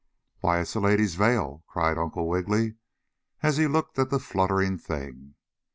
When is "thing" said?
4.79-5.35